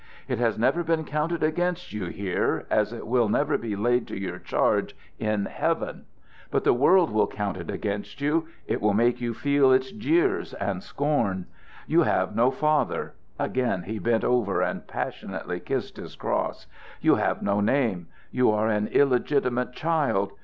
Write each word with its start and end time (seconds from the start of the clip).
"It 0.27 0.39
has 0.39 0.57
never 0.57 0.83
been 0.83 1.03
counted 1.03 1.43
against 1.43 1.93
you 1.93 2.05
here, 2.05 2.65
as 2.71 2.91
it 2.91 3.05
will 3.05 3.29
never 3.29 3.55
be 3.55 3.75
laid 3.75 4.07
to 4.07 4.19
your 4.19 4.39
charge 4.39 4.95
in 5.19 5.45
heaven. 5.45 6.05
But 6.49 6.63
the 6.63 6.73
world 6.73 7.11
will 7.11 7.27
count 7.27 7.55
it 7.57 7.69
against 7.69 8.19
you. 8.19 8.47
It 8.65 8.81
will 8.81 8.95
make 8.95 9.21
you 9.21 9.35
feel 9.35 9.71
its 9.71 9.91
jeers 9.91 10.55
and 10.55 10.81
scorn. 10.81 11.45
You 11.85 12.01
have 12.01 12.35
no 12.35 12.49
father," 12.49 13.13
again 13.37 13.83
he 13.83 13.99
bent 13.99 14.23
over 14.23 14.59
and 14.59 14.87
passionately 14.87 15.59
kissed 15.59 15.97
his 15.97 16.15
cross, 16.15 16.65
"you 16.99 17.13
have 17.17 17.43
no 17.43 17.59
name. 17.61 18.07
You 18.31 18.49
are 18.49 18.69
an 18.69 18.87
illegitimate 18.87 19.73
child. 19.73 20.31